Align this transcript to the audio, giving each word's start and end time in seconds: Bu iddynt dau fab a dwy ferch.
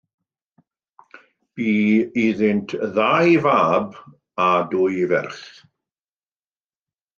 Bu 1.57 1.67
iddynt 2.23 2.69
dau 2.95 3.29
fab 3.45 3.87
a 4.47 4.49
dwy 4.71 4.97
ferch. 5.11 5.43